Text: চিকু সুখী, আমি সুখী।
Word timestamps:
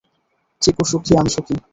চিকু 0.61 0.83
সুখী, 0.85 1.13
আমি 1.19 1.29
সুখী। 1.35 1.55